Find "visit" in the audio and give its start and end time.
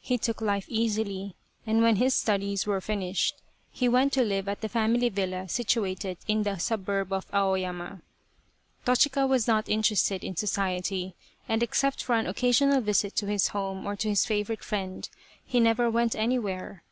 12.80-13.14